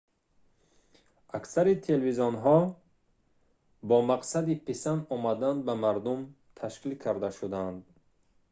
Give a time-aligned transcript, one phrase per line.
[1.37, 2.57] аксари телевизионҳо
[3.89, 6.21] бо мақсади писанд омадан ба мардум
[6.57, 7.79] ташкил карда шудаанд